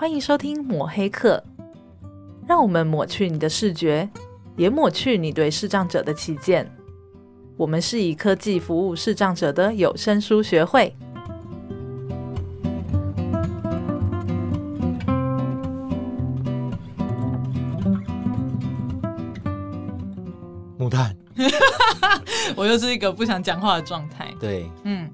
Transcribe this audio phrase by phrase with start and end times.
[0.00, 1.44] 欢迎收听抹黑课，
[2.48, 4.08] 让我们抹去你的视觉，
[4.56, 6.74] 也抹去你对视障者的偏见。
[7.54, 10.96] 我们是以科技服务视障者的有声书学会。
[20.78, 21.14] 木炭，
[22.56, 24.34] 我又是一个不想讲话的状态。
[24.40, 25.10] 对，嗯，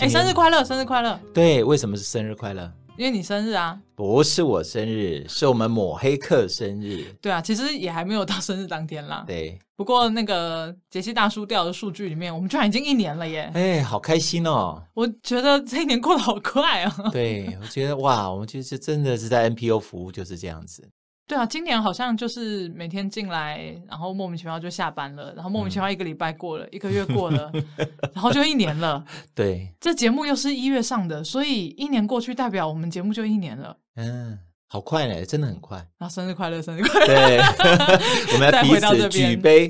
[0.00, 1.16] 哎，生日快乐，生日快乐。
[1.32, 2.68] 对，为什么是生日快乐？
[2.96, 3.78] 因为你生日啊。
[3.94, 7.04] 不是我生日，是我们抹黑客生日。
[7.20, 9.24] 对啊，其实也还没有到生日当天啦。
[9.26, 13.50] 对，不过那个杰西大叔掉的数据里面，我们居然已经一年了耶！
[13.54, 14.82] 哎，好开心哦！
[14.92, 17.10] 我觉得这一年过得好快哦。
[17.10, 20.86] 对，我觉得哇，我们其实真的是在 NPO 服务就是这样子。
[21.26, 27.50] 对啊，今年好像就是每天进来，然后莫名其妙就下班了，然后莫名其妙一个礼拜过了，嗯、一个月过了，
[28.14, 29.04] 然后就一年了。
[29.34, 33.76] 对，这节目又是一月上的，所以一年过去，代表我们节目就一年了。
[33.96, 34.38] 嗯。
[34.68, 35.78] 好快嘞，真的很快！
[35.98, 37.06] 啊，生日快乐，生日快乐！
[37.06, 37.38] 对，
[38.34, 39.68] 我们要彼此举杯。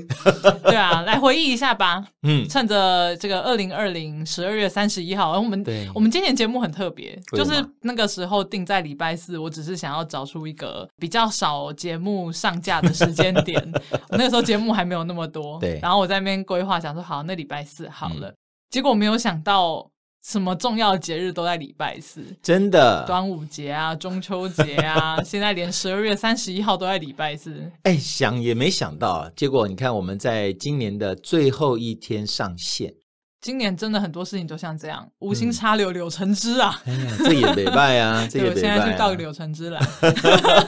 [0.63, 2.03] 对啊，来回忆一下吧。
[2.27, 9.37] 嗯，趁着这个二零二零十二月三十一号，我们对我们今年节目很特别，就是那个时候定在礼拜四。
[9.37, 13.71] 我只是想要找出一个比较少节目上架的时间点。
[14.09, 15.79] 那个时候节目还没有那么多，对。
[15.79, 18.29] 然后我在那边规划，想说好，那礼拜四好了。
[18.29, 18.35] 嗯、
[18.71, 19.91] 结果没有想到。
[20.27, 27.53] 什么重要的节日都在礼拜四，真的，端午节啊，中秋节啊， 现在连十二月三十一号都在礼拜四。
[27.83, 32.93] 哎、欸，想也没想到，结果你看，我们在今年的最后一天上线。
[33.39, 36.77] 今年真的很多事情都像这样，无心插柳柳成枝啊！
[36.85, 38.59] 哎呀，这也没办啊， 这也没办。
[38.59, 39.79] 现在去倒个柳成枝来。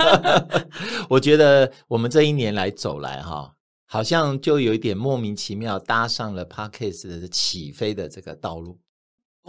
[1.09, 3.53] 我觉得我们这一年来走来哈，
[3.85, 8.80] 好像就有一点莫名其妙搭上了 Parkes 的起飞的这个道路。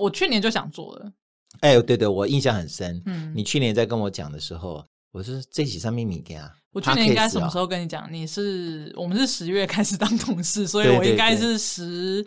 [0.01, 1.13] 我去年就想做了，
[1.61, 3.03] 哎，对对，我印象很深。
[3.07, 6.51] 嗯，你去年在跟我讲的时候，我是这几上面你给啊。
[6.73, 8.11] 我去年应该什么时候跟你讲？
[8.13, 12.25] 你是我们是十月开始当同事，所以我应该是十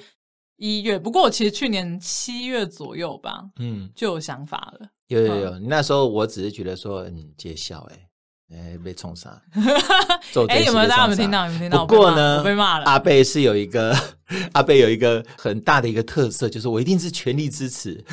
[0.58, 1.00] 一月。
[1.00, 4.88] 不过我其实去年七月左右吧，嗯，就有想法了。
[5.08, 8.10] 有有有，那时候我只是觉得说，嗯，揭晓哎。
[8.54, 9.30] 哎，被冲杀！
[10.48, 11.46] 哎，有没有大家有没有听到？
[11.46, 11.86] 有没有听到？
[11.86, 12.86] 不过呢，我被骂了。
[12.86, 13.96] 阿贝是有一个，
[14.54, 18.04] 阿贝有一个很大的一个特色，就是我一定是全力支持。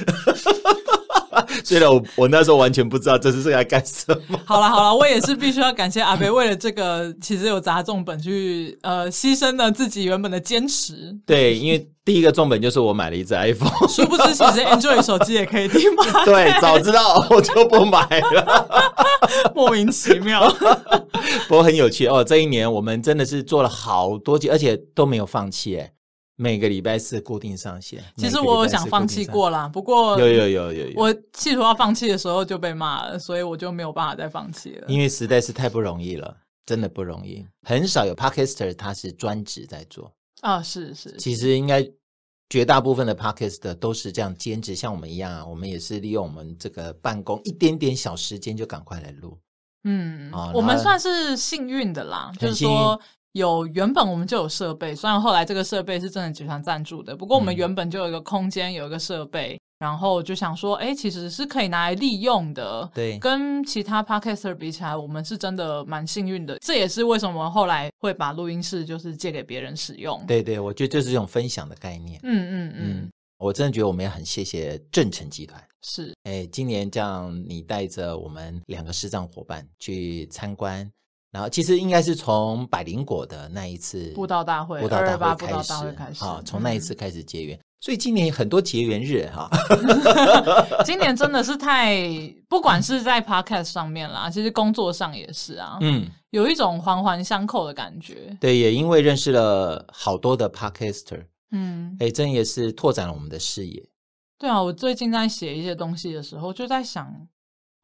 [1.64, 4.38] 虽然我我那时候完全不知道这是在干什么。
[4.46, 11.16] 好了好了，我也是必须要感谢阿贝，为了这个 其实有砸重本去呃牺牲了自己原本的坚持。
[11.26, 16.04] 对，因为第一个重本就是我买了一只 iPhone，殊不知其实 Android 手机也可以听吗？
[16.24, 18.00] 对，早知道我就不买
[18.32, 18.90] 了，
[19.54, 20.50] 莫名其妙。
[21.46, 25.92] 不过很有趣哦，这一年我们真的是做了好多集，而且都没有放弃哎。
[26.40, 28.02] 每个礼拜四固定上线。
[28.16, 34.86] 其实我有想放弃过啦，不过有有有有有，我企图要放弃的时候就被骂了，所以我就没有办法再放弃了。
[34.88, 36.34] 因为实在是太不容易了，
[36.64, 37.46] 真的不容易。
[37.62, 41.14] 很少有 Podcaster 他是专职在做啊，是是。
[41.18, 41.86] 其实应该
[42.48, 49.36] 绝大部分的 Podcaster 都是这样兼职，像我们一样啊，我们也是利用我们这个办公一点点小时间就赶快来录。
[49.84, 52.98] 嗯，我们算是幸运的啦，就是说。
[53.32, 62.90] 有原本我们就有设备，虽然后来这个设备是真的集团赞助的，不过我们原本就有一个空间，有一个设备，然后就想说，哎，其实是可以拿来利用的。
[62.92, 66.58] 对，跟其他 podcaster 比起来，我们是真的蛮幸运的。
[66.58, 70.20] 这也是为什么后来会把录音室就是借给别人使用。
[70.26, 72.19] 对对，我觉得这是一种分享的概念。
[72.24, 75.62] 嗯嗯嗯，我真的觉得我们也很谢谢正成集团。
[75.82, 80.90] 是，哎，今年这样你带着我们两个视障伙伴去参观。
[81.30, 89.48] 然后其实应该是从百灵果的那一次布道大会，布道大会开始，开始啊，从那一次开始结缘，嗯、所以今年很多结缘日哈。
[90.84, 92.02] 今年真的是太，
[92.48, 98.36] 不管是在 podcast 上面啦，其实工作上也是啊，嗯，有一种环环相扣的感觉。
[98.40, 103.80] 对，也因为认识了好多的 podcaster，嗯，哎，真也是拓展了我们的视野。
[104.36, 107.28] 对啊，我最近在写一些东西的时候，就在想，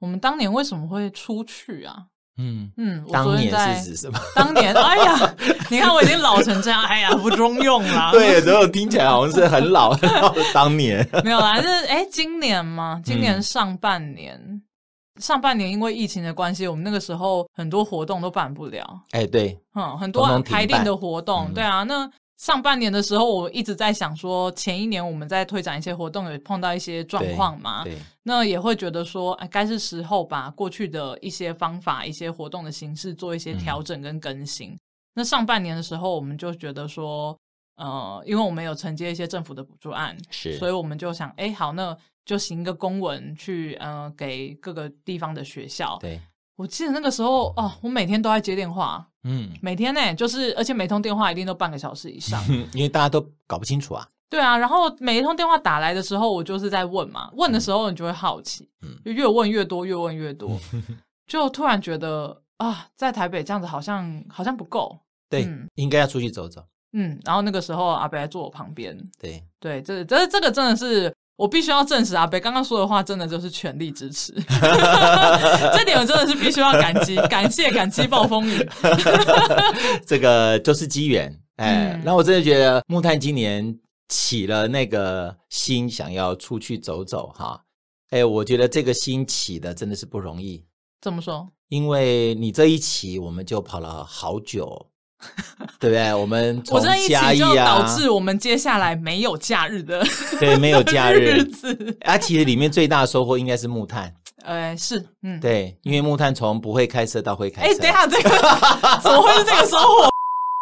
[0.01, 2.07] 我们当年为什么会出去啊？
[2.39, 4.19] 嗯嗯，当年是指什么？
[4.37, 5.35] 当年，哎呀，
[5.71, 8.11] 你看我已经老成这样，哎呀，不中用啦。
[8.15, 11.07] 对，然后听起来好像是很老很老的 当年。
[11.25, 14.63] 没有啦，是哎，今年嘛，今年上半年，嗯、
[15.21, 18.87] 上半年因为疫情的关系，我们那个时候很多活动都办不了。
[19.13, 22.11] 哎，对，嗯，很多排定的活动，对啊，那。
[22.37, 27.83] 上半年的时候，我一直在想说，前一年我们在推展一些活动，有碰到一些状况嘛？
[27.85, 34.71] 对，那也会觉得说，哎，该是时候把过去的一些方法、一些活动的形式做一些调整跟更新。
[34.71, 34.79] 嗯、
[35.15, 37.35] 那上半年的时候，我们就觉得说，
[37.77, 41.97] 呃，因为我们有承接一些政府的补助案，是，所以我们就想，哎，好，那
[42.27, 45.97] 就行一个公文去，呃，给各个地方的学校。
[46.03, 46.21] 对，
[46.57, 52.41] 我记得那个时候哦，我每天都在接电话，嗯，每天呢，就是而且每通电话一定都半个小时以上，
[52.73, 54.07] 因为大家都搞不清楚啊。
[54.31, 60.59] 对啊，然后每一通电话打来的时候，我就是在问嘛，问的时候你就会好奇，嗯，就越问越多，越问越多，
[61.27, 66.65] 就突然觉得啊，在台北这样子好像好像不够，对，嗯，应该要出去走走。
[66.93, 69.43] 嗯，然后那个时候阿北还坐我旁边，对。
[69.61, 74.33] 对，这这这个真的是我必须要证实，阿北刚刚说的话真的就是全力支持，
[75.77, 78.67] 这点我真的是必须要感激，感谢感激暴风雨，
[80.07, 83.79] 这个就是机缘，哎，那、嗯、我真的觉得木炭今年
[84.09, 87.65] 起了那个心，想要出去走走哈，
[88.11, 90.65] 哎，我觉得这个心起的真的是不容易，
[91.03, 91.49] 怎么说？
[91.69, 94.87] 因为你这一起，我们就跑了好久。
[95.81, 96.15] 对不对？
[96.15, 100.05] 我们 从嘉义啊，就导致我们接下来没有假日的，
[100.39, 101.97] 对，没有假日子。
[102.03, 104.13] 啊，其实里面最大的收获应该是木炭。
[104.45, 107.69] 呃，是，嗯，对，因为木炭从不会开车到会开车。
[107.69, 108.31] 哎，等一下，这个
[109.03, 110.09] 怎么会是这个收获？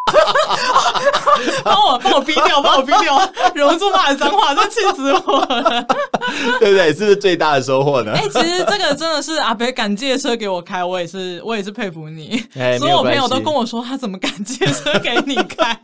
[1.65, 3.19] 帮我帮我逼掉，帮我逼掉，
[3.55, 5.83] 忍不住骂脏话，真气死我了，
[6.61, 6.93] 对不对？
[6.93, 8.12] 是不是最大的收获呢？
[8.15, 12.45] 哎、欸，其实这个真的是阿北敢借车给我开，我也是我也是佩服你。
[12.55, 15.81] 欸、所有朋友都跟我说，他怎么敢借车给你开，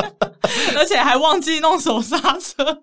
[0.76, 2.82] 而且还忘记弄手刹车。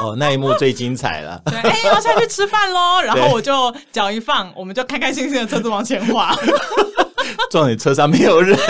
[0.00, 1.40] 哦，那一幕最精彩了。
[1.46, 6.36] 对，哎、欸，要下去吃饭喽，然后我就脚一放，我们就开开心心的车子往前滑。
[7.50, 8.58] 撞你车上没有人，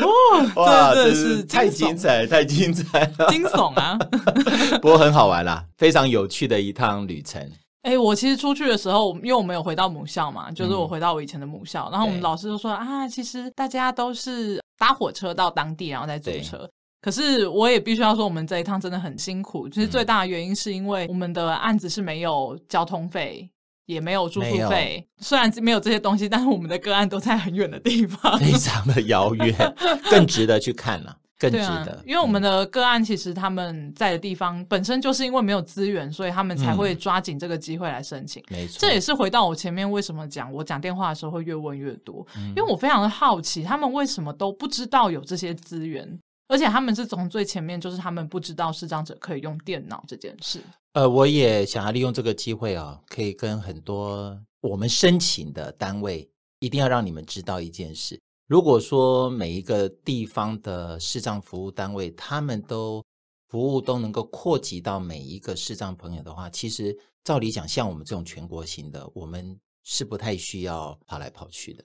[0.00, 0.08] 哦，
[0.56, 3.98] 哇，真的是太精彩，太精彩了，惊悚啊！
[4.80, 7.40] 不过很好玩啦，非常有趣的一趟旅程。
[7.82, 16.68] 哎、欸，我其实出去的时候，因为我们有回到母校嘛，就是我回到我以前的母校，嗯、然后我们老师就说啊，其实大家都是搭火车到当地，然后再坐车。
[17.00, 19.68] 可是我也必须要说，我们这一趟真的很辛苦。
[19.68, 23.48] 其实最大的原因是因为我们的案子是没有交通费。
[23.86, 29.74] 也没有住宿费，虽然没有这些东西，但是我们的个案都在很远的地方，非常的遥远，
[30.10, 31.92] 更值得去看了，更值得。
[31.92, 38.42] 啊、因为我们的个案其实他们在的地方本身就是因为没有资源，所以他们才会抓紧这个机会来申请。
[38.50, 46.18] 没错、嗯，这也是回到我前面为什么讲我讲电话的时候会越问越多，嗯、因为我非常的好奇他们为什么都不知道有这些资源。
[46.48, 50.60] 而且他们是从最前面，就是他们不知道视障者可以用电脑这件事。
[50.92, 56.28] 呃，我也想要利用这个机会啊，可以跟很多我们申请的单位，
[56.60, 63.04] 一定要让你们知道一件事：如果说每一个地方的视障服务单位，他们都
[63.48, 71.84] 服务都能够扩及到每一个视障朋友的话，其实照理讲，像我们这种全国型的，我们是不太需要跑来跑去的。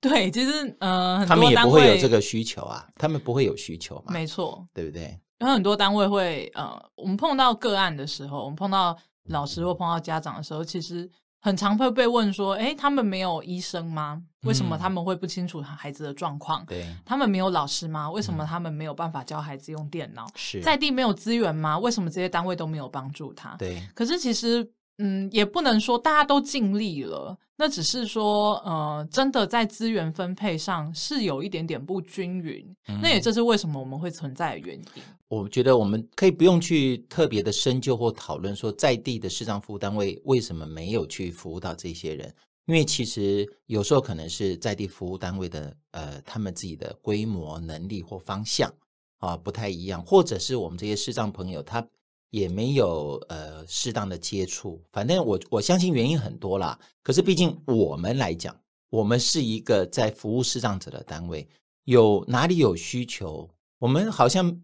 [0.08, 5.20] 对，其实呃，他们也不会有这个需求啊，他们不会有需求嘛，没错，对不对？
[5.40, 8.96] 有很多单位会呃，我们碰到个案的时候，我们碰到
[9.28, 11.10] 老师或碰到家长的时候，其实
[11.42, 14.22] 很常会被问说，哎，他们没有医生吗？
[14.44, 16.64] 为什么他们会不清楚孩子的状况？
[16.64, 18.10] 对，他们没有老师吗？
[18.10, 20.26] 为什么他们没有办法教孩子用电脑？
[20.34, 21.78] 是在地没有资源吗？
[21.78, 23.54] 为什么这些单位都没有帮助他？
[23.58, 24.72] 对，可是其实。
[25.02, 32.62] 嗯，也不能说大家都尽力了，那只是说，呃，真的在资源分配上是有一点点不均匀。
[32.88, 35.02] 嗯、那也这是为什么我们会存在的原因。
[35.28, 42.30] 我觉得我们可以不用去特别的深究或讨论说，在地的市障服务单位为什么没有去服务到这些人，
[42.66, 48.70] 因为其实有时候可能是在地服务单位的，呃，他们自己的规模、能力或方向
[49.20, 51.82] 啊不太一样，或者是我们这些视障朋友他。
[52.30, 56.78] 也没有呃适当的接触，反正我我相信原因很多啦。
[57.02, 58.56] 可是毕竟我们来讲，
[58.88, 61.46] 我们是一个在服务视障者的单位，
[61.84, 64.56] 有哪里有需求，我们好像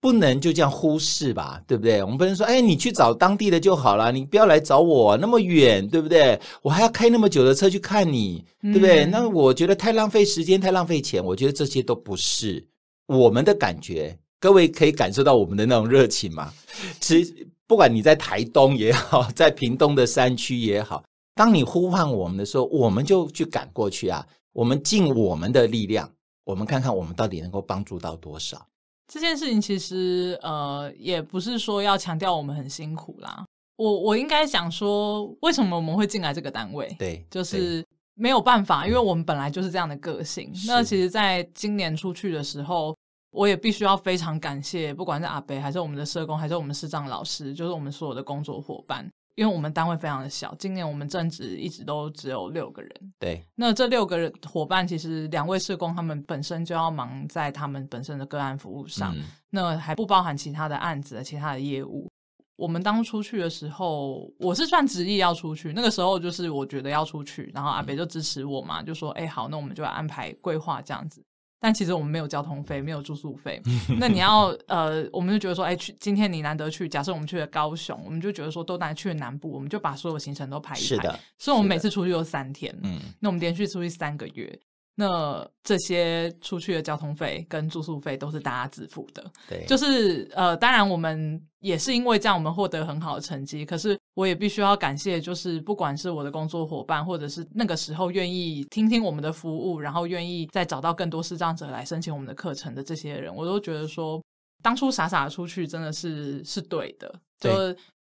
[0.00, 2.00] 不能就这样忽视吧，对不对？
[2.04, 6.40] 我们不能说，哎，你去找当地的就好了，你不要来找我那么远，对不对？
[6.62, 9.04] 我还要开那么久的车去看你，对不对？
[9.06, 11.24] 嗯、那我觉得太浪费时间，太浪费钱。
[11.24, 12.64] 我觉得这些都不是
[13.06, 14.16] 我们的感觉。
[14.40, 16.52] 各位可以感受到我们的那种热情吗？
[17.00, 21.02] 其实，不管你在台东也好， 在屏东的山区也好，
[21.34, 24.24] 当你呼唤我们的时候，我们就去赶过去啊！
[24.52, 26.08] 我们尽我们的力量，
[26.44, 28.64] 我们看看我们到底能够帮助到多少。
[29.12, 33.44] 这件事情其实呃，也不是说要强调我们很辛苦啦。
[33.76, 36.94] 我我应该想说，为什么我们会进来这个单位？
[36.98, 40.52] 对，就是没有办法，因为我们本来就是这样的个性。
[40.66, 42.96] 那其实，在今年出去的时候。
[43.38, 52.92] 我也必须要非常感谢，不管是阿北，还是我们的社工，还是我们视障老师，就是我们所有的工作伙伴，因为我们单位非常的小，今年我们正职一直都只有六个人。
[53.20, 62.10] 对，那这六个人伙伴，其实两位社工他们本身就要忙在他们本身的个案服务上，嗯、那还不包含其他的案子、其他的业务。
[62.56, 65.72] 我们当初出去的时候，我是算执意要出去。
[65.72, 71.22] 那个时候就是我觉得要出去，然后阿北就支持我嘛，就说：“哎，好，那我们就来安排规划这样子。”
[71.60, 73.60] 但其实我们没有交通费，没有住宿费。
[73.98, 82.72] 那你要呃，我们就觉得说：“哎，去今天你难得去，假设我们去了高雄，我们就觉得说都难去了南部，我们就把所有行程都排一排。”是的，所以我们每次出去都三天。
[82.82, 84.58] 嗯，那我们连续出去三个月。
[85.00, 93.64] 那这些出去的交通费跟住宿费都是大家自付的，对，就是呃，当然我们也是因为这样，我们获得很好的成绩。
[93.64, 104.20] 可是我也必须要感谢，就是不管是我的工作伙伴，或者是那个时候愿意听听我们的服务，然后愿意再找到更多视障者来申请我们的课程的这些人，我都觉得说，
[104.64, 107.14] 当初傻傻的出去真的是是对的。
[107.38, 107.48] 就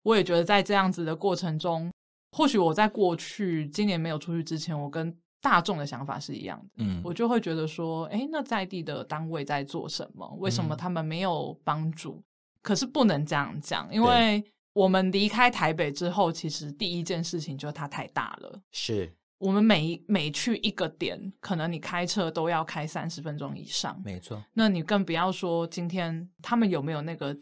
[0.02, 1.92] 我也觉得在这样子的过程中，
[2.32, 5.14] 或许我在过去今年没有出去之前，我跟
[5.48, 10.28] 大众的想法是一样的，嗯，我就会觉得说，诶，那在地的单位在做什么？
[10.40, 12.14] 为什么他们没有帮助？
[12.14, 12.24] 嗯、
[12.62, 18.60] 可是不能这样讲，因为我们离开台北之后，其实第一件事情就是它太大了。
[18.72, 24.42] 是我们每每去一个点，可能你开车都要开三十分钟以上，没错。
[24.52, 27.36] 那你更不要说今天他们有没有那个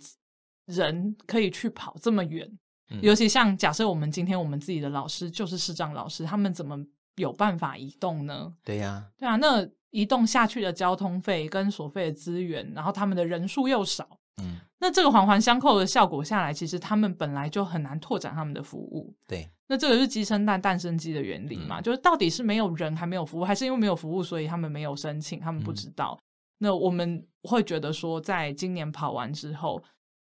[0.67, 2.47] 人可以去跑这么远？
[2.91, 6.79] 嗯、尤其像假设我们今天我们自己的老师就是视障老师，他们怎么？
[7.17, 8.53] 有办法移动呢？
[8.65, 19.15] 对呀，对啊，那移动下去的交通费跟所费的资源，然后他们的人数又少，嗯，那这个环环相扣的效果下来，其实他们本来就很难拓展他们的服务。
[19.29, 26.19] 对，那这个是鸡生蛋，蛋生鸡的原理嘛，嗯，就是到底是没有人还没有服务，还是因为没有服务，所以他们没有申请，他们不知道。
[26.19, 26.23] 嗯，
[26.59, 29.83] 那我们会觉得说，在今年跑完之后。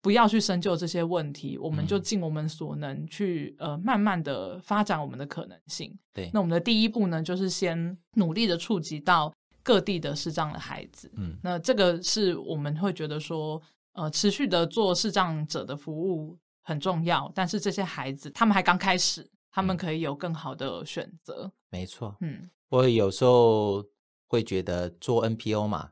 [0.06, 5.92] 不要去深究这些问题，我们就尽我们所能去、嗯、呃，慢慢的发展我们的可能性。
[6.14, 9.34] 对，那我们的第一步呢，就是先努力的触及到
[9.64, 11.10] 各地的视障的孩子。
[11.16, 13.60] 嗯，那这个是我们会觉得说，
[13.94, 17.28] 呃，持续的做视障者的服务很重要。
[17.34, 21.50] 但是这些孩子他们还刚开始，他们可以有更好的选择。
[21.68, 23.84] 没错，嗯，我有时候
[24.28, 25.90] 会觉得做 NPO 嘛，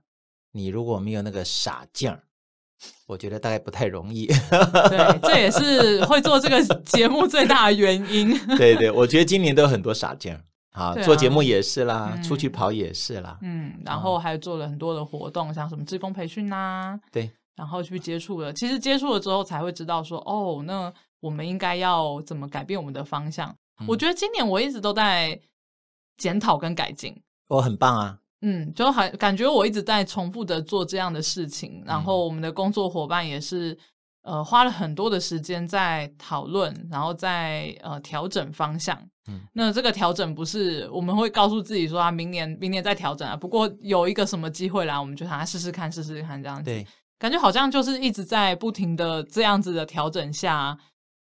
[0.52, 2.22] 你如果没有那个傻劲儿。
[3.06, 4.26] 我觉得大概不太容易，
[4.90, 8.36] 对，这也是会做这个节目最大的原因。
[8.56, 10.36] 对对，我觉得今年都有很多傻劲
[10.72, 23.54] 啊，做节目也是啦，嗯、出去跑也是啦，嗯，然后还做了很多的活动，像什么志工培训呐，对，然后去接触了，其实接触了之后才会知道说，哦，那我们应该要怎么改变我们的方向。
[23.80, 25.38] 嗯、我觉得今年我一直都在
[26.16, 27.14] 检讨跟改进，
[27.48, 28.18] 哦，很棒啊。
[28.42, 33.76] 嗯，就还感觉我一直在重复的做这样的事情，然后我们的工作伙伴也是，
[34.22, 38.98] 呃，花了很多的时间在讨论，然后在呃调整方向。
[39.28, 43.34] 嗯，那这个调整不是我们会告诉自己说啊，明年明年再调整啊。
[43.34, 46.64] 不过有一个什么机会来，我们就想来试试看，试试看这样子。
[46.64, 46.86] 对，
[47.18, 50.76] 感觉好像就是一直在不停的这样子的调整下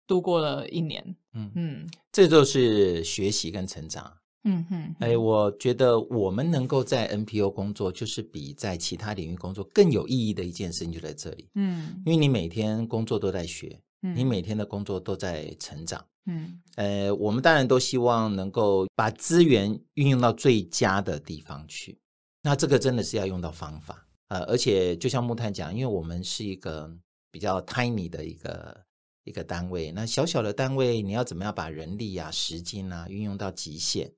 [0.07, 1.15] 度过了一年。
[1.33, 4.11] 嗯嗯，这就是学习跟成长。
[4.43, 11.47] 嗯哼，哎，我觉得我们能够在 NPO 工作，就是比在其他领域工作更有意义的一件事情就在这里。
[11.53, 16.03] 嗯，因为你每天工作都在学，嗯，你每天的工作都在成长。
[16.25, 21.99] 嗯，呃，我们当然都希望能够把资源运用到最佳的地方去。
[22.41, 26.91] 那这个真的是要用到方法，呃，而且就像木炭讲，因为我们是一个
[27.31, 28.83] 比较 tiny 的一个
[29.23, 34.11] 一个单位，那小小的单位，你要怎么样把人力啊、时间啊运用到极限？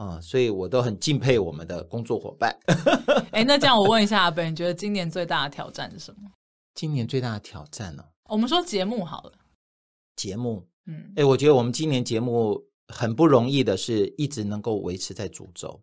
[0.00, 2.58] 啊、哦，所以我都很敬佩我们的工作伙伴。
[3.32, 6.30] 哎，那这样我问一下阿本，你觉得今年最大的挑战是什么？
[6.74, 8.32] 今年最大的挑战呢、哦？
[8.32, 9.32] 我们说节目好了。
[10.16, 15.78] 节目，嗯，哎，我觉得我们今年节目很不容易的是，一直能够维持在主轴，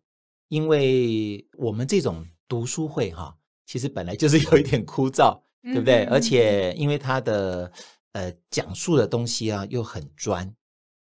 [0.47, 3.33] 因为我们这种读书会哈、哦，
[3.67, 6.05] 其实本来就是 有一点枯燥，对不对？
[6.05, 7.71] 嗯、而且因为他的
[8.13, 10.51] 呃讲述的东西啊又很专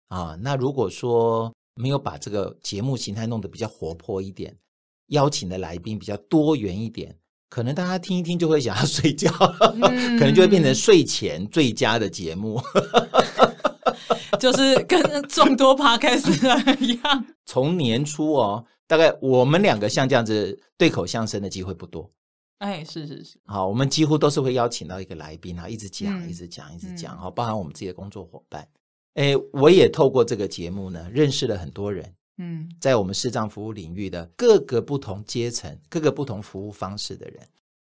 [0.09, 1.55] 啊，那如果说。
[1.79, 4.57] 没有把这个节目形态弄得比较活泼一点，
[5.09, 7.17] 邀请的来宾比较多元一点，
[7.49, 9.31] 可能大家听一听就会想要睡觉，
[9.75, 9.81] 嗯、
[10.19, 12.61] 可能就会变成睡前最佳的节目，
[14.39, 17.25] 就是跟众多 podcast 一样。
[17.47, 22.11] 从年初哦，大概我们两个像这样子对口相声的机会不多。
[22.59, 28.67] 哎，是是是，好，我们几乎都是会邀请到一个来宾啊，一直讲，嗯、一直讲，一直讲，好、嗯，包含我们自己的工作伙伴。
[29.15, 32.15] 哎，我也透过这个节目呢，认识了很多人。
[32.41, 37.41] 嗯，在我们视障服务领域的各个不同阶层、各个不同服务方式的人，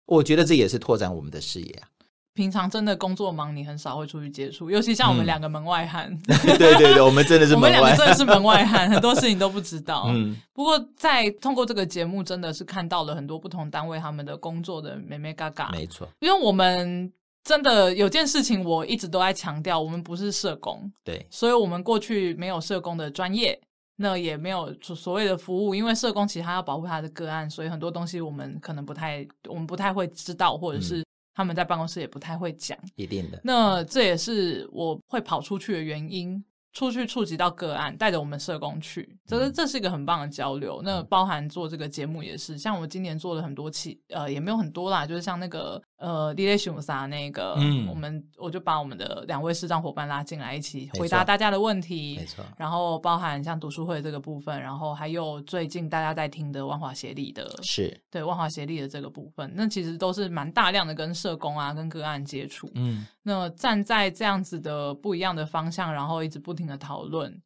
[0.07, 1.87] 我觉得这也是拓展我们的视野啊。
[2.33, 6.09] 平常真的工作忙，你很少会出去接触，尤其像我们两个门外汉。
[6.25, 10.05] 嗯、对对对，我们真的是门外汉，我们两个真的是门外汉，很多事情都不知 道。
[10.07, 15.69] 嗯，不过在通过这个节目，真的是看到了很多不同单位他们的工作的美美嘎嘎。
[15.71, 17.13] 没错，因为我们。
[17.43, 23.59] 真的有件事情我一直都在强调，我们不是社工，对，所以我们过去没有社工的专业，
[23.95, 33.39] 那也没有所谓的服务，因为社工其实他要保护他的个案，所以很多东西我们可能不太，我们不太会知道，或者是他们在办公室也不太会讲，一定的。
[33.43, 36.43] 那这也是我会跑出去的原因。
[36.73, 40.81] 出去触及到个案，带着我们社工去，这是这是一个很棒的交流。
[40.81, 52.43] 那包含做这个节目也是，像我今年做了很多期，呃，也没有很多啦，就是像那个呃，李雷雄啥那个，嗯，我们我就把我们的两位视障伙伴拉进来一起回答大家的问题，没错。
[52.57, 63.05] 然后包含像读书会这个部分，然后还有最近大家在听的万华协力的，是对万华协力的这个部分，那其实都是蛮大量的跟社工啊、跟个案接触，嗯。
[63.21, 67.39] 那站在这样子的不一样的方向，然后一直不停的讨论。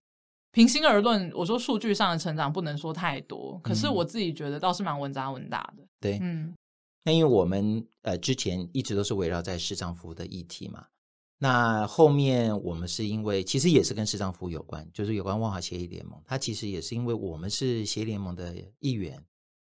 [0.54, 5.84] 平心而论，我说数据上的成长不能说太多，可是我自己觉得倒是蛮稳扎稳打的。
[6.00, 6.56] 对，嗯，
[7.06, 10.88] 那因为我们呃之前一直都是围绕在视障服务的议题嘛，
[11.38, 19.24] 那后面我们是因为其实也是跟视障服务有关，就是有关万华协议联盟，它其实也是因为我们是协联盟的一员，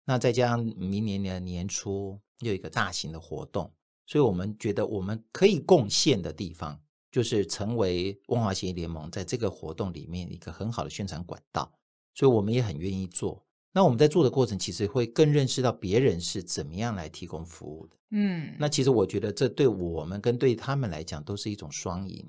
[0.05, 3.71] 那再加上明年的年初又一个大型的活动。
[4.07, 6.79] 所以我们觉得我们可以贡献的地方，
[7.11, 11.71] 就是成为万华协议联盟在这个活动里面一个很好的宣传管道。
[12.13, 13.44] 所以我们也很愿意做。
[13.75, 17.96] 那我们在做的过程，其实会更认识到别人是怎么样来提供服务的。
[18.12, 22.25] 嗯，那其实我觉得这对我们跟对他们来讲都是一种双赢。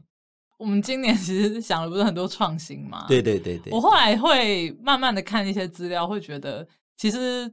[0.58, 3.06] 我们今年其实想了不是很多创新嘛？
[3.06, 3.72] 对对对对。
[3.72, 7.50] 我后来会慢慢的看一些资料，会觉得其实。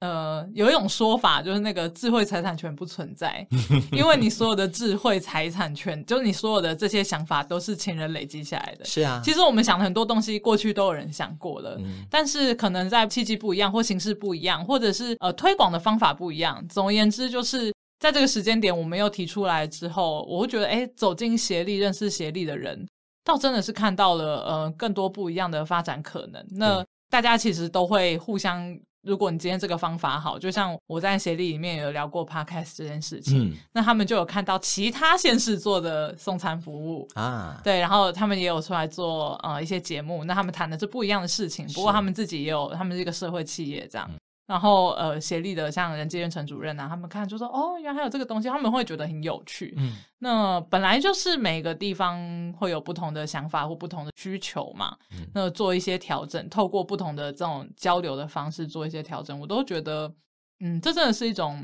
[0.00, 3.46] 呃，有一种说法就是那个智慧财产权不存在，
[3.92, 8.84] 因为你所有的智慧财产权，就是你所有的这些想法都是前人累积下来的。
[8.84, 16.62] 是啊，其实我们想的很多东西，过去都有人想过了，嗯、但是可能在契机不一样，或形式不一样，或者是呃推广的方法不一样。
[16.68, 22.86] 总而言之，就是在这个时间点，我们又提出来之后，我会觉得，哎，走进协力，认识协力的人，
[23.24, 26.46] 倒真的是看到了呃更多不一样的发展可能。
[26.50, 28.78] 那大家其实都会互相。
[29.06, 44.06] 如果你今天这个方法好，就像我在协力里面有聊过 Podcast 这件事情，嗯，那他们就有看到其他县市做的送餐服务啊，对，然后他们也有出来做呃一些节目，那他们谈的是不一样的事情，不过他们自己也有，他们是一个社会企业这样。
[44.12, 49.74] 嗯然后，呃，协力的像人资院陈主任啊，他们看就说，哦，原来还有这个东西，他们会觉得很有趣。
[49.76, 54.96] 嗯，那本来就是每个地方会有不同的想法或不同的需求嘛。
[55.10, 60.14] 嗯，那做一些调整，透过不同的这种交流的方式做一些调整，我都觉得，
[60.60, 61.60] 嗯，这真的是一种，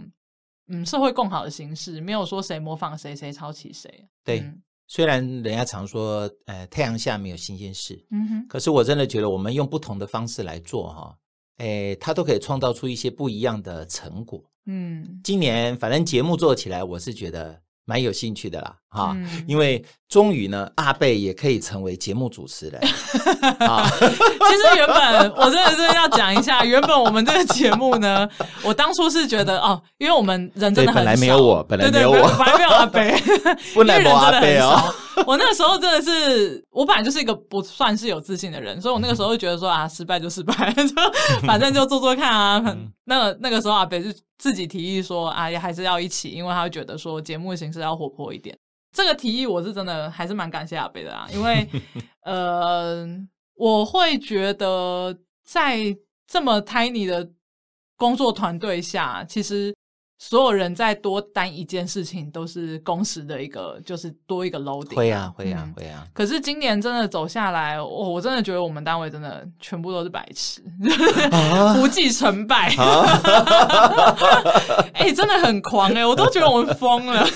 [0.66, 4.08] 嗯，社会共好的形式，没有说谁模仿谁，谁抄袭谁。
[4.24, 11.16] 对，嗯，虽然人家常说，呃，太阳下没有新鲜事，嗯哼，可是我真的觉得，我们用不同的方式来做，哈。
[11.62, 14.42] 哎，他都可以创造出一些不一样的成果。
[14.66, 22.80] 嗯，今年反正节目做起来，我是觉得蛮有兴趣的啦，哈、嗯，因为终于呢，阿贝也可以成为节目主持人。
[23.66, 28.28] 啊，其实原本我真的是要讲一下，原本我们这个节目呢，
[28.62, 33.22] 我当初是觉得哦，因为我们人真的很少，本来没有我，本来没有我，本来没有阿贝，
[33.72, 34.94] 不能没有阿贝哦。
[35.26, 40.94] 我那个时候真的是，我本来就是一个不算是有自信的人，所以我那个时候就觉得说啊，失败就失败，就
[41.46, 42.76] 反正就做做看啊。
[43.04, 48.56] 那那个时候阿北就自己提议说啊，也还是要一起，因为他会觉得说节目形式要活泼一点。
[48.92, 51.66] 这个提议我是真的还是蛮感谢阿北的啊， 因为
[52.24, 53.06] 呃，
[53.54, 57.30] 我会觉得在这么 tiny 的
[57.96, 59.74] 工作团队下，其实。
[60.24, 64.94] 所有人在多担一件事情，都是工时的一个，就是多一个 loading。
[64.94, 66.06] 会啊，会啊，会啊。
[66.12, 70.62] 可是今年真的走下来，我我真的觉得我们单位真的全部都是白痴，
[71.74, 72.72] 不计成败。
[74.94, 77.26] 哎、欸，真的很狂哎、欸，我都觉得我们疯了。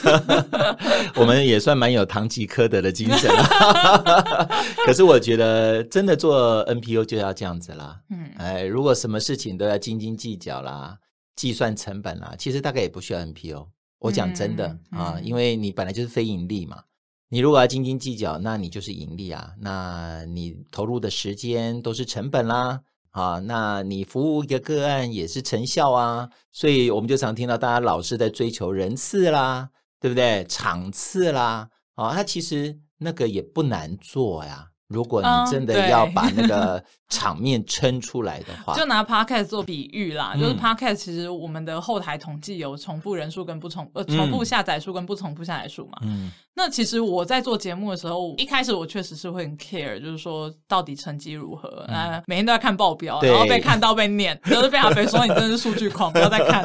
[1.16, 4.48] 我们也算蛮有堂吉诃德的精神了。
[4.86, 7.96] 可是我觉得真的做 NPO 就要这样子啦。
[8.10, 10.96] 嗯，哎，如果什么事情都要斤斤计较啦。
[11.36, 13.68] 计算成本啦，其实大概也不需要 NPO。
[13.98, 16.82] 我讲真的、嗯、啊，因为你本来就是非盈利嘛。
[17.28, 19.52] 你如果要斤斤计较，那你就是盈利啊。
[19.60, 26.28] 那你投入的时间都是成本啦，啊，那你服务一个个案也是成效啊。
[26.52, 29.70] 所以我们就常听到大家老是在追求人次啦，
[30.00, 30.44] 对不对？
[30.48, 34.70] 场次啦，啊，它其实那个也不难做呀。
[34.88, 45.98] 如果你真的要把那个 场面撑出来的话，就拿 Podcast 做比喻啦，嗯、就是 Podcast 其实我们的后台统计有重复人数跟不重呃重复下载数跟不重复下载数嘛。
[46.02, 56.62] 嗯，那其实我在做节目的时候，一开始我确实是会很 care，就是说到底成绩如何，嗯、呃，每天都在看报表，然后被看到被念，就是被阿北说你真的是数据狂，不要再看。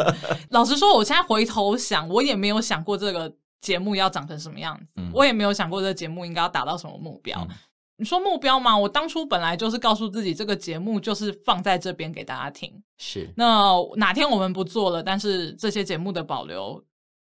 [0.50, 3.32] 老实说，我现在回头想，我也没有想过这个。
[3.62, 7.46] 节目要长成什么样子，嗯、我也没有想过这个节目应该要达到什么目标。
[7.48, 7.56] 嗯、
[8.02, 8.76] 你说目标吗？
[8.76, 12.74] 我当初本来就是告诉自己，这个节目就是放在这边给大家听。
[12.98, 16.84] 是，那哪天我们不做了，但是这些节目的保留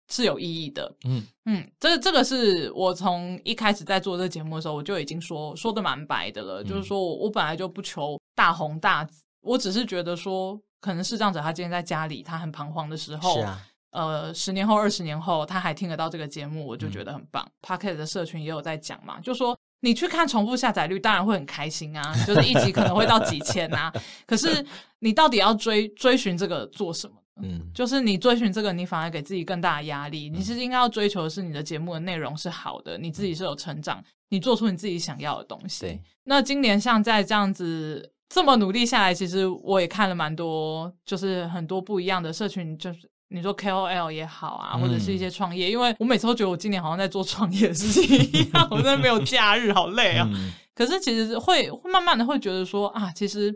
[0.10, 0.95] 是有意义的。
[1.05, 13.34] 嗯嗯，这这个是我从一开始在做这个节目的时候，我就已经说说的蛮白的了，嗯、就是说我我本来就不求大红大紫，我只是觉得说，可能视障者他今天在家里，他很彷徨的时候。
[13.34, 13.60] 是啊。
[13.91, 17.43] 呃，十年后、二十年后，他还听得到这个节目，我就觉得很棒。
[17.43, 23.91] 嗯、Pocket 的社群也有在讲嘛，就说你去看重复下载率，当然会很开心啊，就是一集可能会到几千啊。
[24.27, 24.65] 可是
[24.99, 27.15] 你到底要追追寻这个做什么？
[27.41, 30.29] 嗯，就是你追寻这个，你反而给自己更大的压力。
[30.29, 35.81] 嗯、你其实应该要追求的是你的节目的内容是好的，你自己是有成长，你做出你自己想要的东西。
[35.81, 36.01] 对。
[36.25, 43.09] 那今年像在这样子这么努力下来，其实我也看了蛮多，就是很多不一样的社群，就是。
[43.29, 50.27] 你说 KOL 也好啊，或者是一些创业，嗯、因为我每次都觉得我今年好像在做创业的事情一样，我真的没有假日，好累啊。
[50.33, 53.55] 嗯、可是其实会会慢慢的会觉得说啊，其实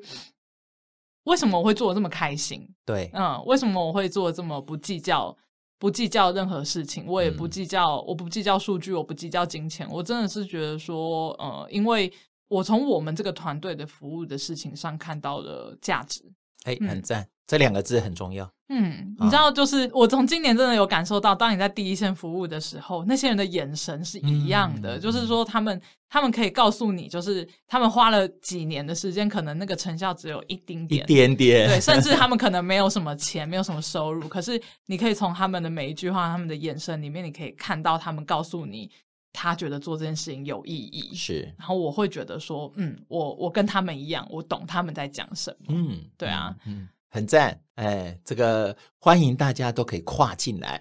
[1.24, 2.68] 为什么我会做的这么开心？
[2.86, 5.36] 对，嗯，为什么我会做的这么不计较
[5.80, 7.06] 不计较任何事情？
[7.08, 9.88] 我也不计较，嗯、我不计较数据，我不计较金钱。
[9.90, 12.14] 我真的是觉得说，呃，因为
[12.48, 16.22] 我从我们这个团队的服务的事情上看到了价值。
[16.66, 18.50] 哎，很赞，嗯、这两个字很重要。
[18.70, 24.98] 嗯，你知道，就是我从今年真的有感受到，当你在第一线服务的时候，那些人的眼神是一样的。
[24.98, 25.80] 嗯、就是说，他们
[26.10, 31.68] 他们可以告诉你，就是他们花了几年的时间，可能那个成效只有一丁点，一点点。
[31.68, 38.90] 对，甚至他们可能没有什么钱，没有什么收入，可是你可以从他们的每一句话、他们的眼神里面，你可以看到他们告诉你，
[39.34, 41.14] 他觉得做这件事情有意义。
[41.14, 45.68] 是，然后我会觉得说，嗯，我我跟他们一样，我懂他们在讲什么。
[45.76, 46.78] 嗯，对啊，嗯。
[46.80, 50.80] 嗯很赞，哎，这个欢迎大家都可以跨进来。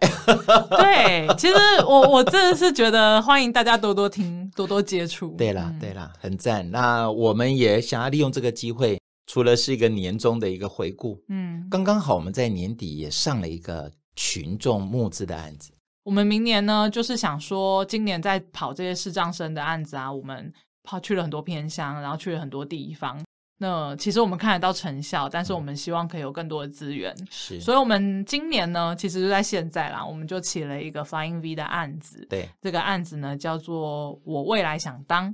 [0.70, 1.54] 对，其实
[1.86, 5.36] 我我真的是觉得欢迎大家多多听，多多接触。
[5.36, 6.70] 对啦，嗯、对啦，很赞。
[6.70, 15.70] 那我们也想要利用这个机会，除了是一个年终的一个回顾，嗯，刚刚好我们在年底也上了一个群众募资的案子。
[16.02, 20.50] 我们明年呢，就是想说，今年在跑这些视障生的案子啊，我们
[20.82, 23.22] 跑去了很多偏乡，然后去了很多地方。
[23.62, 27.14] 那其实我们看得到成效，但是我们希望可以有更多的资源。
[27.30, 32.26] 是，所以我们今年呢，其实就在现在啦，我们就起了一个 Flying V 的案子。
[32.28, 35.32] 对，这个案子呢叫做“我未来想当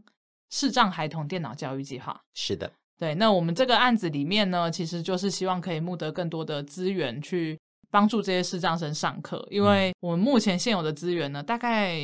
[0.51, 2.21] 视障孩童电脑教育计划”。
[2.37, 3.15] 是的，对。
[3.15, 7.59] 那我们这个案子里面呢，其实就是希望可以募得更多的资源，去
[7.91, 11.99] 帮助这些视障生上课，因为我们目前现有的资源呢，大概。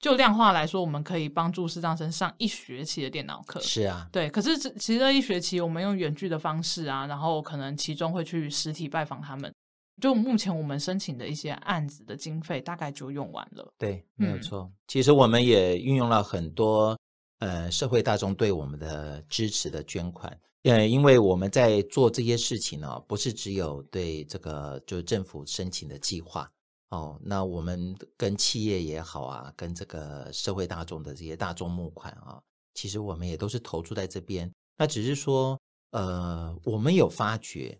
[0.00, 3.60] 就量化来说，我们可以帮助视障生上一学期的电脑课。
[3.60, 4.30] 是啊，对。
[4.30, 9.52] 可是其实这一学期我们用远距的方式啊，然后可能其中会去实体拜访他们。
[10.00, 13.68] 就目前我们申请的一些案子的经费，大概就用完了。
[13.76, 14.60] 对，没有错。
[14.60, 16.96] 嗯、其实我们也运用了很多
[17.40, 20.38] 呃社会大众对我们的支持的捐款。
[20.62, 26.48] 呃，因为我们在做这些事情呢，不是只有对这个就是政府申请的计划。
[26.90, 32.40] 哦，那我们跟企业也好啊，跟这个社会大众的这些大众募款啊，
[32.74, 34.50] 其实我们也都是投注在这边。
[34.78, 37.78] 那只是说，呃，我们有发觉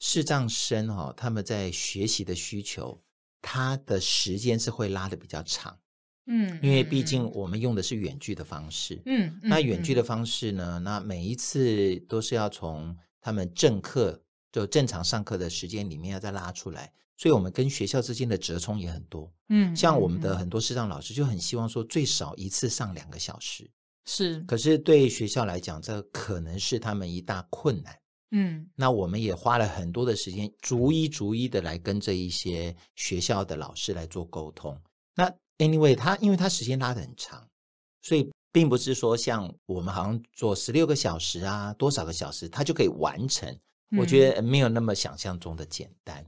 [0.00, 2.98] 视障生哈、哦，他们在学习的需求，
[3.42, 5.78] 他的时间是会拉的比较长。
[6.28, 9.00] 嗯，因为毕竟我们用的是远距的方式。
[9.04, 16.92] 嗯，那远距的方式呢，那每一次都是要从他们正课就正常上课的时间里面要再拉出来。
[17.16, 19.32] 所以，我们跟学校之间的折冲也很多。
[19.48, 23.70] 嗯，像我们的很多师长老师就很希望说，最少一次上两个小时。
[24.04, 27.98] 是，可是对学校来讲，这可能是他们一大困难。
[28.32, 34.78] 嗯，那我们也花了很多的时间，逐一逐一的来跟这一些学校的老师来做沟通。
[35.14, 37.48] 那 anyway，他因为他时间拉的很长，
[38.02, 43.48] 所以并不是说像我们好像做十六个小时啊，多少个小时他就可以完成。
[43.92, 46.24] 嗯，我觉得没有那么想象中的简单。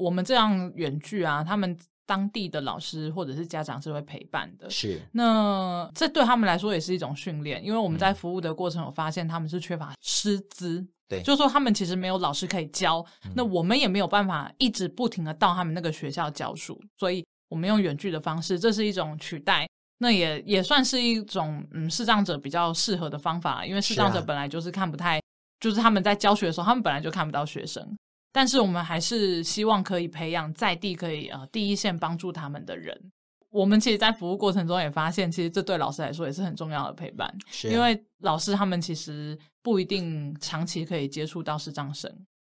[0.00, 4.68] 我们这样远距啊，他们当地的老师或者是家长是会陪伴的。
[4.68, 25.22] 是，那这对他们来说也是一种训练，因为我们在服务的过程，我发现他们是缺乏师资，对，就是说他们其实没有老师可以教，嗯、那我们也没有办法一直不停的到他们那个学校教书，所以我们用远距的方式，这是一种取代，那也也算是一种嗯视障者比较适合的方法，因为视障者本来就是看不太，啊、
[25.60, 27.96] 就是他们在教学的时候，他们本来就看不到学生。
[28.32, 33.12] 但是我们还是希望可以培养在地可以呃第一线帮助他们的人。
[33.50, 37.28] 我们其实，在服务过程中也发现，其实这对老师来说也是很重要的陪伴。
[37.48, 42.08] 是啊，因为老师他们其实不一定长期可以接触到视障生，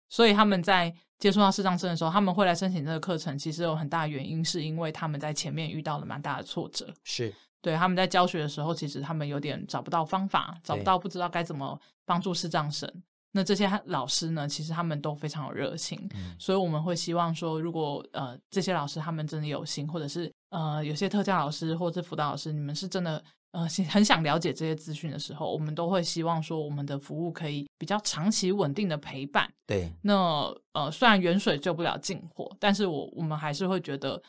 [0.10, 3.38] 所以他们在接触到视障生的时候，他们会来申请这个课程。
[3.38, 6.94] 其实有很大原因，是因为他们在前面遇到了蛮大的挫折。
[7.06, 12.92] 是对他们在教学的时候，其实他们有点找不到方法，找不到不知道该怎么帮助视障生。
[13.32, 23.24] 那这些老师呢，其实他们都非常有热情，嗯、所以我们会希望说，如果呃这些老师他们真的有心，或者是呃有些特教老师或者辅导老师，你们是真的。
[23.54, 29.46] 呃，很想了解这些资讯的时候，我们都会希望说，我们的服务可以比较长期稳定的陪伴。
[29.68, 34.24] 对，那呃，虽然远水救不了近火，但是我我们还是会觉得，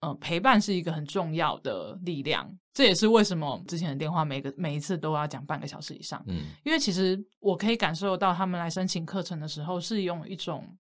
[0.00, 2.50] 呃，陪伴是一个很重要的力量。
[2.72, 6.22] 这也是为什么之前的电话每个每一次都要讲半个小时以上。
[6.26, 10.76] 嗯，因为其实我可以感受到他们来申请课程的时候，是用一种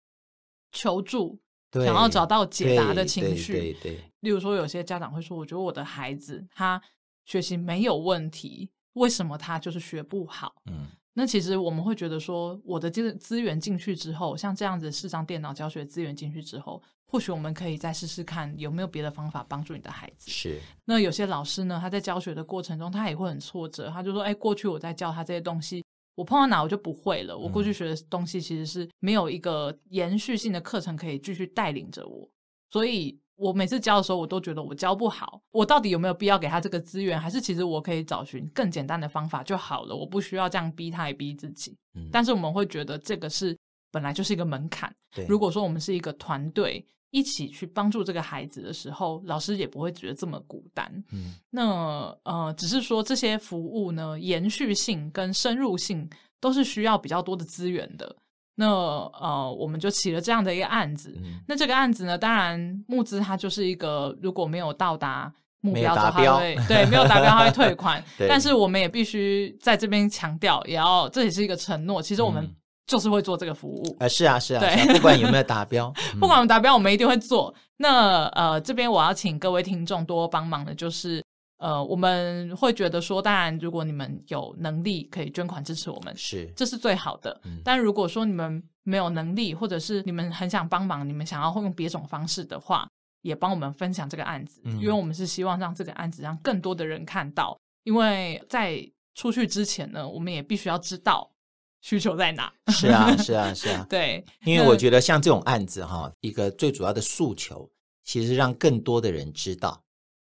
[0.73, 1.39] 求助，
[1.73, 3.53] 想要找到解答的情绪。
[3.53, 6.81] 对对，对，对，例如说，有些家长会说：“我觉得我的孩子他。”
[7.27, 10.53] 学习没有问题，为什么他就是学不好？
[10.67, 20.31] 嗯，那其实我们会觉得说，我的这个资源进去之后，像这样子视障电脑教学资源进去之后，或许我们可以再试试看有没有别的方法帮助你的孩子。
[20.31, 20.61] 是。
[20.85, 27.37] 那有些老师呢，他在教学的过程中，他也会很挫折，他就说：“哎，过去我在教他这些东西，我碰到哪我就不会了。
[27.37, 32.29] 我过去学的东西其实是没有一个延续性的课程可以继续带领着我，
[32.71, 35.41] 所以。”我每次教的时候，我都觉得我教不好。
[35.51, 37.19] 我到底有没有必要给他这个资源？
[37.19, 39.97] 还是其实我可以找寻更简单的方法就好了？
[39.97, 41.75] 我不需要这样逼他，也逼自己。
[41.95, 42.07] 嗯。
[42.13, 43.57] 但是我们会觉得这个是
[43.91, 44.95] 本来就是一个门槛。
[45.15, 45.25] 对。
[45.25, 50.91] 如果说我们是一个团队一起去帮助这个孩子的时候，老师也不会觉得这么孤单。
[51.13, 51.35] 嗯。
[51.51, 56.09] 那呃，只是说这些服务呢，延续性跟深入性
[56.41, 58.17] 都是需要比较多的资源的。
[58.55, 61.15] 那呃，我们就起了这样的一个案子。
[61.23, 68.03] 嗯、那这个案子呢，当然募资它就是一个如果没有到达目标的话，会对没有达标，它会退款。
[68.29, 72.03] 但是我们也必须在这边强调，也要这也是一个承诺。
[72.03, 72.47] 其实我们
[72.91, 73.97] 就是会做这个服务。
[74.01, 77.55] 啊、嗯，是啊，是啊，对，不管有没有达标， 不管我们达标，我们一定会做。
[77.77, 81.25] 那呃，这边我要请各位听众多帮忙的，就是。
[81.63, 87.39] 呃，我们会觉得说，当然，如果你们有能力可以捐款支持我们，是，这是最好的。
[87.45, 92.89] 嗯，但如果说你们没有能力，或者是你们很想帮忙，你们想要用别种方式的话，
[93.21, 97.55] 也帮我们分享这个案子，嗯，因为我们是希望让这个案子让更多的人看到。
[97.85, 98.83] 因为在
[99.15, 101.31] 出去之前呢，我们也必须要知道
[101.81, 102.53] 需求在哪。
[102.69, 103.87] 是啊，是啊，是啊。
[103.91, 107.71] 对，因为我觉得像这种案子哈，一个最主要的诉求，
[108.05, 109.83] 其实让更多的人知道。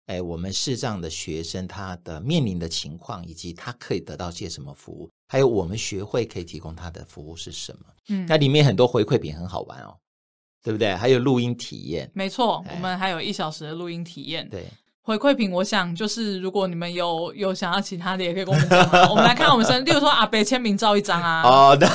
[0.07, 7.85] 哎，我们视障的学生他的面临的情况，以及他可以得到些什么服务，还有我们学会可以提供他的服务是什么？
[8.09, 9.95] 嗯，那里面很多回馈品很好玩哦，
[10.63, 10.93] 对不对？
[10.95, 14.65] 还有录音体验，没错，我们还有一小时的录音体验，对。
[15.03, 19.09] 回馈品，我想就是如果你们有有想要其他的，也可以跟我们讲。
[19.09, 21.41] 我们来看我们身，例如说阿北签名照一张啊。
[21.43, 21.89] 哦，那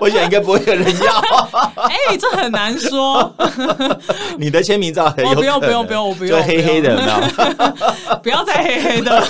[0.00, 1.18] 我想应该不会有人要。
[1.76, 3.30] 哎、欸，这很难说。
[4.38, 5.10] 你的签名照。
[5.10, 6.40] 不用不用不用，我不用。
[6.40, 6.96] 就黑黑的，
[8.22, 9.22] 不要再黑黑的。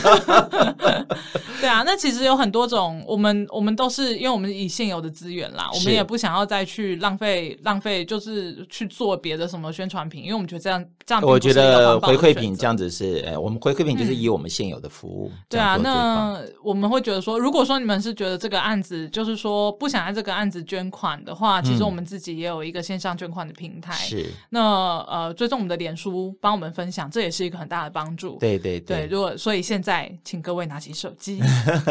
[1.60, 11.20] 对啊，那其实有很多种，我们我们都是因为我们以现有的资源啦，我们也不想要再去浪费浪费，就是去做别的什么宣传品，因为我们觉得这样这样。
[11.24, 11.95] 我觉得。
[12.00, 15.30] 回馈品这样子是，呃，我们回馈品就是以我们现有的服务。
[15.32, 23.92] 嗯、对啊，那我们会觉得说，如果说你们是觉得这个案子就是说不想在这个案子捐款的话，其实我们自己也有一个线上捐款的平台。
[23.94, 24.60] 是、嗯，那
[25.08, 28.36] 呃，追踪我们的脸书，帮我们分享，这也是一个很大的帮助。
[28.38, 31.40] 对对对，对，如果所以现在，请各位拿起手机，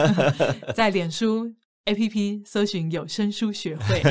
[0.75, 1.53] 在脸书。
[1.85, 4.01] A P P 搜寻有声书学会，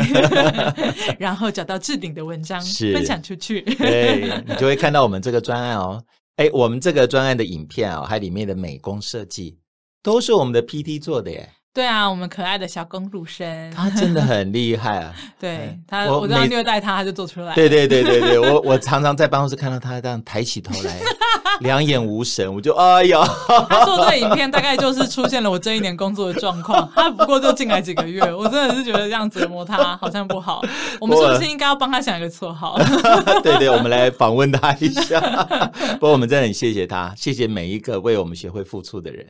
[1.18, 2.60] 然后找到置顶的文章，
[2.92, 6.00] 分享出去，对，你就会看到我们这个专案哦。
[6.36, 9.58] 哎，我们这个专案的影片哦，还里面的美工设计
[10.04, 11.50] 都是我们的 P T 做的耶。
[11.74, 15.12] 对啊，我们可爱的小公主生，他真的很厉害啊！
[15.40, 17.52] 对他，我这样虐待他，他就做出来。
[17.56, 21.00] 对对对对对，我我常常在办公室看到他这样抬起头来，
[21.62, 23.18] 两眼无神，我就哎呀！
[23.68, 26.88] 他做这个影片大概就是出现了我这一年工作的状况。
[26.94, 30.62] 他不过就进来几个月，我真的是觉得这样折磨他好像不好。
[31.00, 32.78] 我们是不是应该要帮他想一个绰号？
[33.42, 35.20] 对对，我们来访问他一下。
[35.94, 39.26] 不过我们真的很谢谢他，谢谢每一个为我们学会付出的人。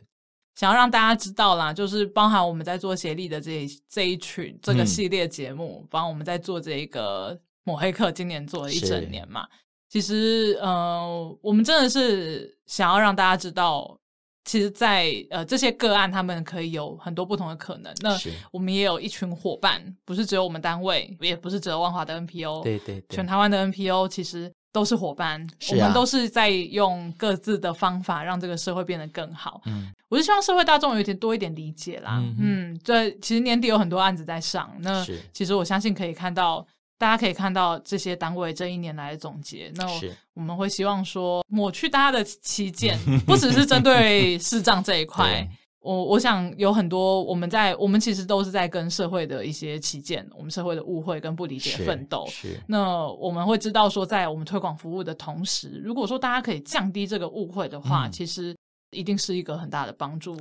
[0.55, 9.45] 想要让大家知道啦，就是包含我们在做协力的这一这一群这个系列节目，帮、嗯、我们在做这一个抹黑课，今年做了一整年嘛。
[9.89, 13.97] 其实，呃，我们真的是想要让大家知道，
[14.45, 17.93] 其实在，在呃这些个案，他们可以有很多不同的可能。
[18.01, 18.17] 那
[18.51, 24.51] 我们也有一群伙伴，不是只有我们单位，也不是只有万华的 NPO，对对对，全台湾的 NPO，其实。
[24.75, 29.61] 都是伙伴，啊、我们都是在用各自的方法让这个社会变得更好。
[29.67, 32.21] 嗯，我是希望社会大众有一点多一点理解啦。
[32.21, 32.35] 嗯，
[32.73, 39.71] 嗯，对，其实年底有很多案子在上，那其实我相信可以看到，大家可以看到这些单位这一年来的总结。
[39.75, 40.01] 那我，
[40.33, 45.47] 我们会希望说抹去大家的歧见， 不只是针对视障这一块。
[45.85, 52.25] 我我想有很多我们在我们其实都是在跟社会的一些起见，我们社会的误会跟不理解奋斗。
[52.27, 58.55] 是，那我们会知道说，在我们推广服务的同时，如果说大家可以降低这个误会的话，嗯、其实
[58.89, 60.35] 一定是一个很大的帮助。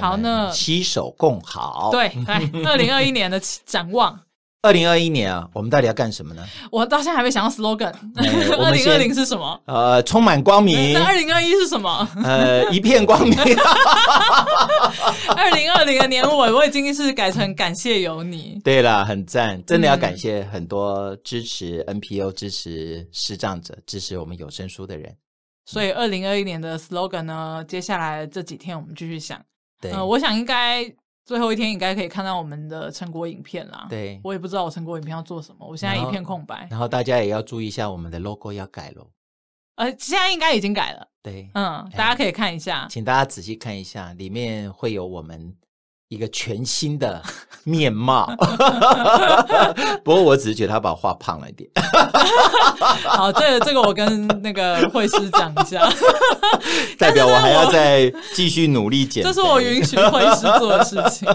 [0.00, 1.88] 好，那携手共好。
[1.90, 4.16] 对，来二零二一年的展望。
[4.62, 6.44] 二零二一年啊，我们到底要干什么呢？
[6.72, 7.94] 我到现在还没想到 slogan。
[8.58, 9.60] 二零二零是什么？
[9.66, 10.92] 呃，充满光明。
[10.92, 12.08] 那二零二一是什么？
[12.24, 13.38] 呃，一片光明。
[15.34, 18.60] 二零二零的年尾，我已经是改成感谢有你。
[18.62, 25.16] 对啦，很赞，真的要感谢很多支持 NPO、支持视障者、支持我们有声书的人。
[25.64, 29.44] 所以，二零二一年的 slogan 呢，接下来这几天我们继续想。
[29.80, 30.84] 对，呃，我想应该。
[31.26, 33.88] 最后一天应该可以看到我们的成果影片啦。
[33.90, 36.68] 对，我也不知道我成果影片要做什么，我现在一片空白。
[36.70, 39.08] 然后大家也要注意一下，我们的 logo 要改喽。
[39.76, 41.08] 呃，现在应该已经改了。
[41.22, 45.54] 对，嗯，大家可以看一下，请大家仔细看一下，里面会有我们。
[46.08, 47.20] 一个全新的
[47.64, 48.30] 面貌，
[50.04, 51.68] 不过我只是觉得他把我画胖了一点。
[53.04, 55.88] 好，这个这个我跟那个会师讲一下，
[56.96, 59.24] 代表我还要再继续努力减。
[59.24, 61.28] 这是我允许会师做的事情。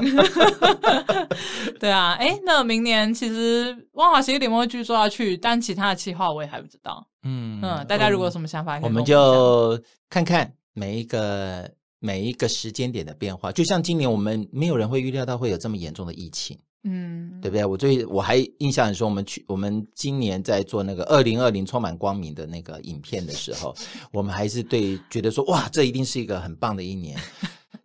[1.80, 7.06] 对啊，哎，那明年其实万华协力联盟会继续做下去，但其他的计划我也还不知道。
[7.24, 9.78] 嗯嗯，大家如果有什么想法，我们就
[10.10, 11.70] 看看每一个。
[12.04, 17.64] 每一个时间点的变化，就像今年我们没有人会预料到会有这么严重的疫情，嗯，对不对？
[17.64, 23.76] 我最我还印象很深，我们去我们今年在做那个二零二零充满光明的那个影片的时候，
[24.12, 27.16] 我们还是对觉得说哇，这一定是一个很棒的一年。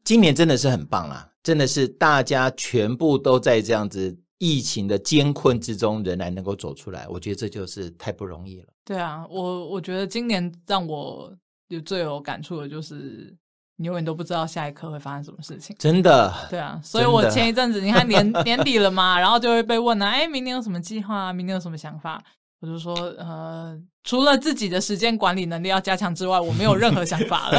[0.03, 8.69] 今年真的是很棒啊，真的是大家全部都在这样子疫情的艰困之中，仍然能够走出来，我觉得这就是太不容易了。
[8.83, 11.31] 对啊，我我觉得今年让我
[11.69, 13.37] 有最有感触的就是。
[13.77, 16.33] 你永远都不知道下一刻会发生什么事情，真的。
[16.49, 21.33] 对啊，所以我前一阵子，你看年年底了嘛，然后就会被问啊，哎，明年有什么计划啊？
[21.33, 22.23] 明年有什么想法？
[22.63, 27.59] 我就说，呃，除了自己的时间管理能力要加强之外，我没有任何想法了。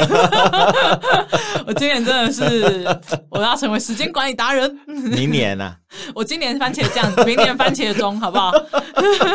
[1.64, 2.84] 我今年真的是，
[3.30, 4.68] 我要成为时间管理达人。
[4.86, 5.76] 明年呢、啊？
[6.16, 8.50] 我今年番茄酱，明年番茄钟，好不好？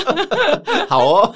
[0.90, 1.36] 好哦。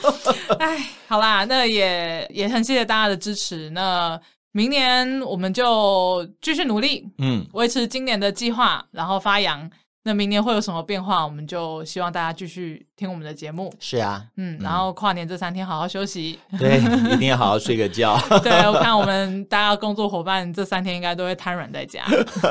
[0.59, 3.69] 哎，好啦，那也也很谢谢大家的支持。
[3.69, 4.19] 那。
[4.57, 9.69] 明年我们就继续努力，嗯，维持今年的计划，然后发扬。
[10.07, 11.25] 那明年会有什么变化？
[11.25, 13.69] 我们就希望大家继续听我们的节目。
[13.77, 16.77] 是啊，嗯，然后跨年这三天好好休息，对，
[17.13, 18.17] 一定要好好睡个觉。
[18.41, 22.05] 对，我看我们大家工作伙伴这三天应该都会瘫软在家，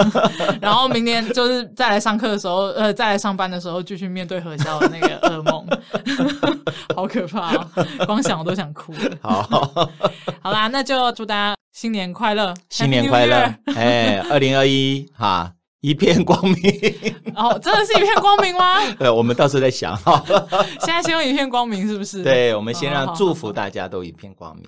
[0.60, 5.66] 然后明年就是再来上课的时候，呃，再来上班的时候，继续面对核销的那个噩梦，
[6.94, 7.66] 好可怕哦，
[8.04, 8.92] 光想我都想哭。
[9.22, 9.42] 好，
[10.42, 15.55] 好啦，那就祝大家新年快乐，新年快乐，哎，二零二一哈。
[15.86, 16.54] 一片光明
[17.36, 18.80] 哦，真的是一片光明吗？
[18.98, 20.20] 对，我们到时候再想哈。
[20.82, 22.24] 现在先用一片光明是不是？
[22.24, 24.64] 对，我们先让祝福大家都一片光明。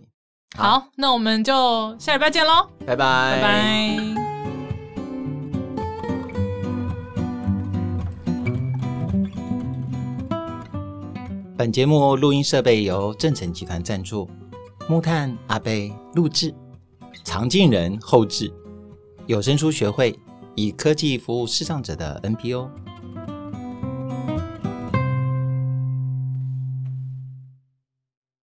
[0.56, 3.98] 好，好，好，那我们就下礼拜见喽，拜拜，拜拜。
[11.56, 14.30] 本节目录音设备由正成集团赞助，
[14.86, 16.54] 木炭阿贝录制，
[17.24, 18.52] 常进人后制，
[19.26, 20.16] 有声书学会。
[20.60, 22.87] 以科技服务视障者的 NPO。